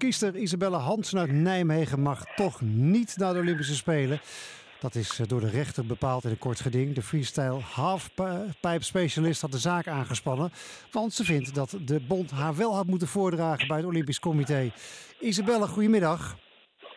skiester 0.00 0.36
Isabelle 0.36 0.76
Hansen 0.76 1.18
uit 1.18 1.32
Nijmegen 1.32 2.00
mag 2.00 2.24
toch 2.36 2.60
niet 2.60 3.16
naar 3.16 3.32
de 3.32 3.38
Olympische 3.38 3.74
Spelen. 3.74 4.20
Dat 4.80 4.94
is 4.94 5.18
eh, 5.18 5.26
door 5.26 5.40
de 5.40 5.48
rechter 5.48 5.86
bepaald 5.86 6.24
in 6.24 6.30
een 6.30 6.38
kort 6.38 6.60
geding. 6.60 6.94
De 6.94 7.02
freestyle 7.02 7.60
halfpipe 7.60 8.76
specialist 8.78 9.40
had 9.40 9.52
de 9.52 9.58
zaak 9.58 9.88
aangespannen. 9.88 10.52
Want 10.90 11.12
ze 11.12 11.24
vindt 11.24 11.54
dat 11.54 11.76
de 11.84 12.00
bond 12.00 12.30
haar 12.30 12.56
wel 12.56 12.74
had 12.74 12.86
moeten 12.86 13.08
voordragen 13.08 13.68
bij 13.68 13.76
het 13.76 13.86
Olympisch 13.86 14.18
Comité. 14.18 14.72
Isabelle, 15.18 15.66
goedemiddag. 15.66 16.36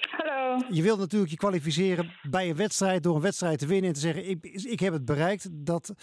Hallo. 0.10 0.62
Je 0.70 0.82
wilt 0.82 1.00
natuurlijk 1.00 1.32
je 1.32 1.38
kwalificeren 1.38 2.12
bij 2.30 2.50
een 2.50 2.56
wedstrijd 2.56 3.04
door 3.04 3.16
een 3.16 3.22
wedstrijd 3.22 3.60
te 3.60 3.68
winnen 3.68 3.88
en 3.88 3.94
te 3.96 4.02
zeggen: 4.02 4.30
ik, 4.30 4.46
ik 4.46 4.80
heb 4.80 4.94
het 4.94 5.06
bereikt. 5.06 5.48
Dat, 5.52 5.94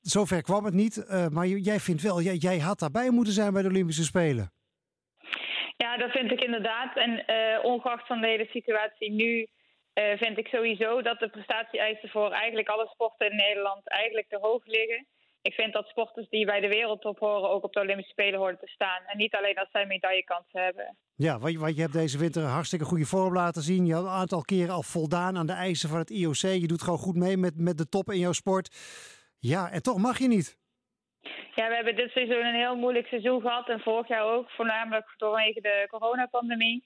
zover 0.00 0.42
kwam 0.42 0.64
het 0.64 0.74
niet. 0.74 1.04
Uh, 1.10 1.26
maar 1.28 1.46
jij 1.46 1.80
vindt 1.80 2.02
wel, 2.02 2.22
jij, 2.22 2.36
jij 2.36 2.58
had 2.58 2.78
daarbij 2.78 3.10
moeten 3.10 3.32
zijn 3.32 3.52
bij 3.52 3.62
de 3.62 3.68
Olympische 3.68 4.04
Spelen. 4.04 4.50
Ja, 5.86 5.96
dat 5.96 6.10
vind 6.10 6.30
ik 6.30 6.40
inderdaad. 6.40 6.96
En 6.96 7.12
uh, 7.12 7.64
ongeacht 7.64 8.06
van 8.06 8.20
de 8.20 8.26
hele 8.26 8.48
situatie 8.50 9.10
nu 9.10 9.32
uh, 9.40 10.16
vind 10.16 10.38
ik 10.38 10.46
sowieso 10.46 11.02
dat 11.02 11.18
de 11.18 11.28
prestatie-eisen 11.28 12.08
voor 12.08 12.30
eigenlijk 12.30 12.68
alle 12.68 12.88
sporten 12.92 13.30
in 13.30 13.36
Nederland 13.36 13.88
eigenlijk 13.88 14.28
te 14.28 14.38
hoog 14.40 14.66
liggen. 14.66 15.06
Ik 15.42 15.54
vind 15.54 15.72
dat 15.72 15.86
sporters 15.86 16.28
die 16.28 16.46
bij 16.46 16.60
de 16.60 16.68
wereldtop 16.68 17.18
horen 17.18 17.50
ook 17.50 17.64
op 17.64 17.72
de 17.72 17.80
Olympische 17.80 18.10
Spelen 18.10 18.38
horen 18.38 18.58
te 18.58 18.68
staan. 18.68 19.02
En 19.06 19.16
niet 19.16 19.34
alleen 19.34 19.58
als 19.58 19.70
zij 19.70 19.86
medaillekansen 19.86 20.62
hebben. 20.62 20.96
Ja, 21.14 21.38
want 21.38 21.76
je 21.76 21.80
hebt 21.80 21.92
deze 21.92 22.18
winter 22.18 22.42
een 22.42 22.58
hartstikke 22.58 22.84
goede 22.84 23.06
vorm 23.06 23.34
laten 23.34 23.62
zien. 23.62 23.86
Je 23.86 23.92
hebt 23.92 24.04
een 24.04 24.20
aantal 24.22 24.42
keren 24.42 24.74
al 24.74 24.82
voldaan 24.82 25.36
aan 25.36 25.46
de 25.46 25.52
eisen 25.52 25.88
van 25.88 25.98
het 25.98 26.10
IOC. 26.10 26.36
Je 26.36 26.66
doet 26.66 26.82
gewoon 26.82 26.98
goed 26.98 27.16
mee 27.16 27.36
met, 27.36 27.56
met 27.56 27.78
de 27.78 27.88
top 27.88 28.10
in 28.10 28.18
jouw 28.18 28.32
sport. 28.32 28.76
Ja, 29.38 29.70
en 29.70 29.82
toch 29.82 29.98
mag 29.98 30.18
je 30.18 30.28
niet. 30.28 30.58
Ja, 31.56 31.68
we 31.68 31.74
hebben 31.74 31.96
dit 31.96 32.10
seizoen 32.10 32.46
een 32.46 32.54
heel 32.54 32.76
moeilijk 32.76 33.06
seizoen 33.06 33.40
gehad. 33.40 33.68
En 33.68 33.80
vorig 33.80 34.08
jaar 34.08 34.24
ook, 34.24 34.50
voornamelijk 34.50 35.14
vanwege 35.16 35.60
de 35.60 35.86
coronapandemie. 35.90 36.84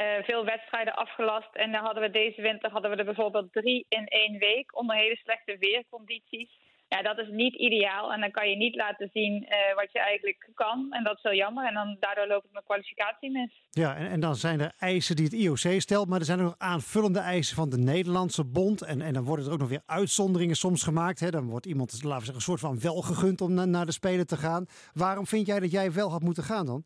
Uh, 0.00 0.24
veel 0.24 0.44
wedstrijden 0.44 0.94
afgelast. 0.94 1.54
En 1.54 1.72
dan 1.72 1.84
hadden 1.84 2.02
we 2.02 2.10
deze 2.10 2.42
winter 2.42 2.70
hadden 2.70 2.90
we 2.90 2.96
er 2.96 3.04
bijvoorbeeld 3.04 3.52
drie 3.52 3.86
in 3.88 4.06
één 4.06 4.38
week 4.38 4.76
onder 4.76 4.96
hele 4.96 5.16
slechte 5.16 5.56
weercondities. 5.58 6.50
Ja, 6.94 7.02
dat 7.02 7.18
is 7.18 7.28
niet 7.28 7.54
ideaal. 7.54 8.12
En 8.12 8.20
dan 8.20 8.30
kan 8.30 8.50
je 8.50 8.56
niet 8.56 8.74
laten 8.74 9.10
zien 9.12 9.42
uh, 9.42 9.74
wat 9.74 9.92
je 9.92 9.98
eigenlijk 9.98 10.48
kan. 10.54 10.86
En 10.90 11.04
dat 11.04 11.16
is 11.16 11.22
wel 11.22 11.34
jammer. 11.34 11.66
En 11.66 11.74
dan, 11.74 11.96
daardoor 12.00 12.26
loopt 12.26 12.52
mijn 12.52 12.64
kwalificatie 12.64 13.30
mis. 13.30 13.62
Ja, 13.70 13.96
en, 13.96 14.10
en 14.10 14.20
dan 14.20 14.34
zijn 14.34 14.60
er 14.60 14.72
eisen 14.78 15.16
die 15.16 15.24
het 15.24 15.34
IOC 15.34 15.80
stelt. 15.80 16.08
Maar 16.08 16.18
er 16.18 16.24
zijn 16.24 16.38
er 16.38 16.44
nog 16.44 16.58
aanvullende 16.58 17.18
eisen 17.18 17.56
van 17.56 17.70
de 17.70 17.78
Nederlandse 17.78 18.44
bond. 18.44 18.82
En, 18.82 19.00
en 19.00 19.12
dan 19.12 19.24
worden 19.24 19.46
er 19.46 19.52
ook 19.52 19.58
nog 19.58 19.68
weer 19.68 19.82
uitzonderingen 19.86 20.56
soms 20.56 20.82
gemaakt. 20.82 21.20
Hè. 21.20 21.30
Dan 21.30 21.48
wordt 21.48 21.66
iemand, 21.66 21.90
laten 21.92 22.08
we 22.08 22.14
zeggen, 22.14 22.34
een 22.34 22.40
soort 22.40 22.60
van 22.60 22.80
wel 22.80 23.02
gegund 23.02 23.40
om 23.40 23.54
na, 23.54 23.64
naar 23.64 23.86
de 23.86 23.92
Spelen 23.92 24.26
te 24.26 24.36
gaan. 24.36 24.66
Waarom 24.92 25.26
vind 25.26 25.46
jij 25.46 25.60
dat 25.60 25.70
jij 25.70 25.92
wel 25.92 26.10
had 26.10 26.22
moeten 26.22 26.42
gaan 26.42 26.66
dan? 26.66 26.84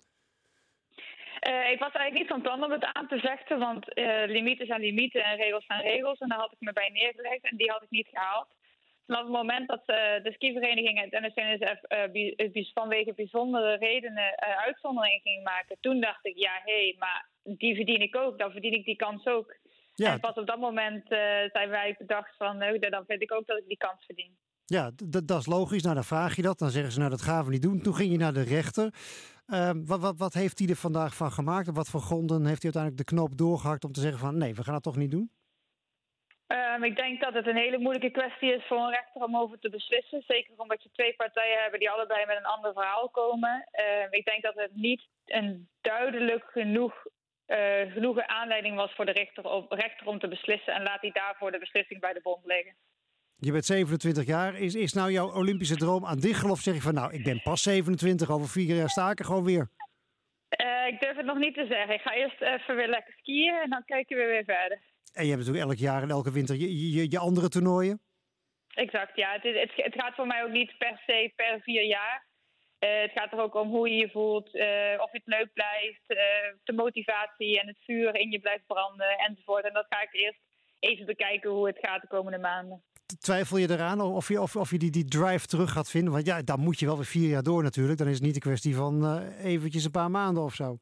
Uh, 1.49 1.71
ik 1.71 1.79
was 1.79 1.93
eigenlijk 1.93 2.19
niet 2.19 2.33
van 2.35 2.43
plan 2.43 2.65
om 2.65 2.71
het 2.71 2.85
aan 2.93 3.09
te 3.09 3.19
vechten, 3.19 3.59
want 3.59 3.99
uh, 3.99 4.25
limieten 4.27 4.67
zijn 4.67 4.81
limieten 4.81 5.25
en 5.25 5.37
regels 5.37 5.67
zijn 5.67 5.83
regels. 5.83 6.19
En 6.19 6.29
daar 6.29 6.39
had 6.39 6.53
ik 6.53 6.61
me 6.61 6.73
bij 6.73 6.91
neergelegd 6.93 7.45
en 7.51 7.57
die 7.57 7.71
had 7.71 7.83
ik 7.83 7.91
niet 7.91 8.09
gehaald. 8.09 8.49
Vanaf 9.07 9.23
het 9.23 9.33
moment 9.33 9.69
dat 9.69 9.83
uh, 9.87 9.97
de 10.23 10.33
skivereniging 10.33 10.99
en 11.01 11.23
het 11.23 11.35
NSNSF 11.35 11.81
uh, 12.55 12.65
vanwege 12.75 13.13
bijzondere 13.15 13.77
redenen 13.77 14.39
uitzonderingen 14.39 15.21
ging 15.21 15.43
maken, 15.43 15.77
toen 15.81 16.01
dacht 16.01 16.27
ik, 16.27 16.37
ja, 16.37 16.61
hé, 16.65 16.73
hey, 16.73 16.97
maar 16.99 17.29
die 17.43 17.75
verdien 17.75 18.01
ik 18.01 18.17
ook, 18.17 18.39
dan 18.39 18.51
verdien 18.51 18.73
ik 18.73 18.85
die 18.85 18.97
kans 18.97 19.27
ook. 19.27 19.57
Ja. 19.95 20.13
En 20.13 20.21
pas 20.21 20.35
op 20.35 20.47
dat 20.47 20.59
moment 20.59 21.09
zijn 21.53 21.69
wij 21.69 21.95
bedacht 21.99 22.37
van, 22.37 22.57
nou, 22.59 22.79
dan 22.79 23.05
vind 23.07 23.23
ik 23.23 23.33
ook 23.33 23.47
dat 23.47 23.59
ik 23.59 23.69
die 23.69 23.77
kans 23.77 24.05
verdien. 24.05 24.37
Ja, 24.65 24.91
dat 25.25 25.39
is 25.39 25.47
logisch. 25.47 25.83
Nou, 25.83 25.95
dan 25.95 26.05
vraag 26.05 26.37
je 26.37 26.43
dat. 26.43 26.59
Dan 26.59 26.71
zeggen 26.71 26.93
ze, 26.93 26.99
nou, 26.99 27.11
dat 27.11 27.23
gaan 27.23 27.45
we 27.45 27.51
niet 27.51 27.63
doen. 27.63 27.83
Toen 27.83 27.95
ging 27.95 28.13
je 28.13 28.19
naar 28.19 28.33
de 28.33 28.43
rechter. 28.43 28.95
wat, 29.85 30.01
wat, 30.01 30.19
wat 30.19 30.35
heeft 30.35 30.59
hij 30.59 30.69
er 30.69 30.77
vandaag 30.77 31.15
van 31.17 31.33
gemaakt? 31.33 31.69
Op 31.69 31.75
wat 31.75 31.89
voor 31.89 32.01
gronden 32.01 32.47
heeft 32.47 32.63
hij 32.63 32.73
uiteindelijk 32.73 33.09
de 33.09 33.15
knop 33.17 33.37
doorgehakt 33.37 33.85
om 33.85 33.93
te 33.93 34.01
zeggen 34.01 34.19
van, 34.19 34.39
nee, 34.39 34.55
we 34.55 34.65
gaan 34.65 34.75
dat 34.75 34.83
toch 34.83 34.97
niet 34.97 35.11
doen? 35.11 35.31
Um, 36.57 36.85
ik 36.85 36.97
denk 36.97 37.21
dat 37.21 37.35
het 37.35 37.47
een 37.47 37.57
hele 37.57 37.79
moeilijke 37.79 38.11
kwestie 38.11 38.55
is 38.55 38.67
voor 38.67 38.79
een 38.79 38.91
rechter 38.91 39.23
om 39.23 39.37
over 39.37 39.59
te 39.59 39.69
beslissen. 39.69 40.23
Zeker 40.27 40.55
omdat 40.57 40.83
je 40.83 40.91
twee 40.93 41.15
partijen 41.15 41.61
hebben 41.63 41.79
die 41.79 41.91
allebei 41.91 42.27
met 42.27 42.37
een 42.37 42.55
ander 42.55 42.73
verhaal 42.73 43.09
komen. 43.09 43.69
Um, 44.03 44.09
ik 44.11 44.25
denk 44.25 44.43
dat 44.43 44.55
het 44.55 44.75
niet 44.75 45.03
een 45.25 45.69
duidelijk 45.81 46.45
genoeg, 46.45 47.07
uh, 47.47 47.93
genoeg 47.93 48.27
aanleiding 48.27 48.77
was 48.77 48.95
voor 48.95 49.07
de 49.07 49.13
rechter 49.13 49.45
om, 49.51 49.67
rechter 49.69 50.07
om 50.07 50.19
te 50.19 50.29
beslissen. 50.29 50.75
En 50.75 50.83
laat 50.83 51.01
hij 51.01 51.11
daarvoor 51.11 51.53
de 51.53 51.59
beslissing 51.59 52.01
bij 52.01 52.13
de 52.13 52.21
bond 52.23 52.45
liggen. 52.45 52.75
Je 53.37 53.53
bent 53.53 53.65
27 53.65 54.27
jaar. 54.27 54.55
Is, 54.55 54.75
is 54.75 54.93
nou 54.93 55.11
jouw 55.11 55.33
Olympische 55.33 55.77
droom 55.77 56.07
aan 56.07 56.19
dicht 56.19 56.51
of 56.51 56.59
zeg 56.59 56.75
je 56.75 56.81
van 56.81 56.95
nou, 56.95 57.13
ik 57.13 57.25
ben 57.25 57.43
pas 57.43 57.63
27, 57.63 58.31
over 58.31 58.49
vier 58.49 58.77
jaar 58.77 58.89
sta 58.89 59.11
ik 59.11 59.19
er 59.19 59.25
gewoon 59.25 59.45
weer? 59.45 59.69
Uh, 60.65 60.87
ik 60.87 61.01
durf 61.01 61.17
het 61.17 61.27
nog 61.27 61.39
niet 61.39 61.55
te 61.55 61.67
zeggen. 61.67 61.95
Ik 61.95 62.01
ga 62.01 62.15
eerst 62.15 62.41
even 62.41 62.77
weer 62.77 62.89
lekker 62.89 63.15
skiën 63.19 63.55
en 63.55 63.71
dan 63.71 63.85
kijken 63.85 64.17
we 64.17 64.25
weer 64.25 64.45
verder. 64.45 64.81
En 65.15 65.25
je 65.25 65.31
hebt 65.31 65.45
natuurlijk 65.45 65.71
elk 65.71 65.79
jaar 65.79 66.03
en 66.03 66.11
elke 66.11 66.33
winter 66.33 66.57
je, 66.57 66.93
je, 66.93 67.11
je 67.11 67.19
andere 67.19 67.49
toernooien? 67.49 68.01
Exact, 68.69 69.17
ja. 69.17 69.33
Het, 69.33 69.43
het, 69.43 69.73
het, 69.75 69.95
gaat 69.95 70.15
voor 70.15 70.27
mij 70.27 70.45
ook 70.45 70.51
niet 70.51 70.79
per 70.79 71.03
se 71.07 71.33
per 71.37 71.61
vier 71.63 71.85
jaar. 71.85 72.27
Uh, 72.81 73.01
het 73.01 73.11
gaat 73.15 73.33
er 73.33 73.41
ook 73.41 73.55
om 73.55 73.69
hoe 73.69 73.89
je 73.89 73.97
je 73.97 74.11
voelt, 74.11 74.55
uh, 74.55 75.01
of 75.05 75.13
je 75.13 75.21
het 75.25 75.35
leuk 75.37 75.53
blijft, 75.53 76.05
uh, 76.09 76.19
de 76.65 76.73
motivatie 76.73 77.61
en 77.61 77.67
het 77.67 77.79
vuur 77.85 78.15
in 78.15 78.31
je 78.31 78.39
blijft 78.39 78.67
branden 78.67 79.19
enzovoort. 79.19 79.65
En 79.65 79.73
dat 79.73 79.87
ga 79.89 80.03
ik 80.03 80.13
eerst 80.13 80.41
even 80.79 81.07
bekijken 81.07 81.51
hoe 81.51 81.67
het 81.67 81.79
gaat 81.81 82.01
de 82.01 82.07
komende 82.07 82.39
maanden. 82.39 82.83
Twijfel 83.21 83.57
je 83.57 83.71
eraan 83.71 84.01
of 84.01 84.29
je, 84.29 84.41
of, 84.41 84.57
of 84.57 84.71
je 84.71 84.79
die, 84.79 84.91
die 84.91 85.05
drive 85.05 85.47
terug 85.47 85.73
gaat 85.73 85.91
vinden? 85.91 86.13
Want 86.13 86.27
ja, 86.27 86.43
dan 86.43 86.61
moet 86.61 86.79
je 86.79 86.87
wel 86.87 86.97
weer 86.97 87.05
vier 87.05 87.29
jaar 87.29 87.43
door 87.43 87.63
natuurlijk. 87.63 87.99
Dan 87.99 88.09
is 88.09 88.15
het 88.15 88.23
niet 88.23 88.35
een 88.35 88.41
kwestie 88.41 88.75
van 88.75 89.23
eventjes 89.29 89.85
een 89.85 89.91
paar 89.91 90.11
maanden 90.11 90.43
of 90.43 90.55
zo 90.55 90.79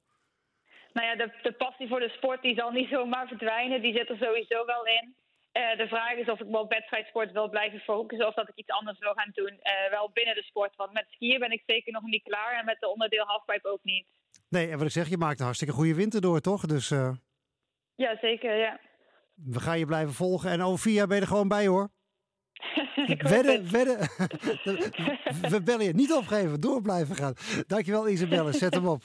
nou 0.93 1.07
ja, 1.07 1.17
de, 1.17 1.33
de 1.43 1.53
passie 1.53 1.89
voor 1.89 2.01
de 2.01 2.15
sport 2.17 2.43
die 2.43 2.55
zal 2.55 2.71
niet 2.71 2.89
zomaar 2.97 3.29
verdwijnen. 3.29 3.83
Die 3.83 3.97
zit 3.97 4.09
er 4.09 4.17
sowieso 4.17 4.65
wel 4.65 4.87
in. 4.87 5.15
Uh, 5.53 5.77
de 5.77 5.89
vraag 5.89 6.15
is 6.15 6.29
of 6.29 6.41
ik 6.41 6.47
me 6.47 6.59
op 6.59 6.73
wedstrijdsport 6.73 7.33
wil 7.33 7.49
blijven 7.49 7.81
focussen 7.81 8.27
of 8.27 8.35
dat 8.35 8.49
ik 8.49 8.57
iets 8.57 8.71
anders 8.71 8.99
wil 8.99 9.13
gaan 9.15 9.31
doen. 9.33 9.53
Uh, 9.53 9.91
wel 9.91 10.11
binnen 10.13 10.35
de 10.35 10.43
sport. 10.43 10.77
Want 10.77 10.93
met 10.93 11.07
skiën 11.11 11.39
ben 11.39 11.51
ik 11.51 11.63
zeker 11.67 11.93
nog 11.93 12.03
niet 12.03 12.23
klaar 12.23 12.59
en 12.59 12.65
met 12.65 12.81
de 12.81 12.89
onderdeel 12.89 13.25
halfpipe 13.25 13.69
ook 13.69 13.83
niet. 13.83 14.07
Nee, 14.49 14.71
en 14.71 14.79
wat 14.79 14.87
ik 14.87 14.93
zeg, 14.93 15.09
je 15.09 15.17
maakt 15.17 15.39
een 15.39 15.45
hartstikke 15.45 15.75
goede 15.75 15.95
winter 15.95 16.21
door, 16.21 16.41
toch? 16.41 16.67
Dus, 16.67 16.91
uh... 16.91 17.11
Ja, 17.95 18.19
zeker, 18.21 18.57
ja. 18.57 18.81
We 19.35 19.61
gaan 19.61 19.79
je 19.79 19.87
blijven 19.87 20.15
volgen 20.15 20.51
en 20.51 20.63
over 20.63 20.79
vier 20.79 20.95
jaar 20.95 21.07
ben 21.07 21.17
je 21.17 21.23
er 21.23 21.29
gewoon 21.29 21.49
bij, 21.49 21.67
hoor. 21.67 21.91
wedden, 23.35 23.71
wedden. 23.71 23.99
We 25.53 25.61
bellen 25.65 25.85
je 25.85 25.93
niet 25.93 26.13
opgeven, 26.13 26.61
door 26.61 26.83
blijven 26.83 27.17
gaan. 27.17 27.35
Dankjewel 27.67 28.09
Isabelle, 28.09 28.53
zet 28.53 28.75
hem 28.75 28.89
op. 28.89 29.03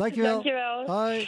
Dankjewel. 0.00 0.30
Dankjewel. 0.32 0.86
Hoi. 0.86 1.26